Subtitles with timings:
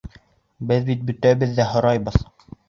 [0.71, 2.19] Беҙ бит бөтәбеҙ ҙә һорайбыҙ.